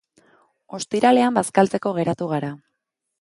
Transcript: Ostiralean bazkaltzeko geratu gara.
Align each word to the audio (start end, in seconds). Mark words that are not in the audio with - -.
Ostiralean 0.77 1.37
bazkaltzeko 1.37 1.91
geratu 1.99 2.31
gara. 2.33 2.51